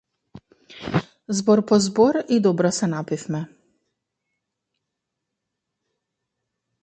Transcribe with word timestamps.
Збор 1.39 1.59
по 1.71 1.79
збор, 1.87 2.15
и 2.29 2.39
добро 2.45 2.71
се 2.79 2.87
напивме. 2.93 3.45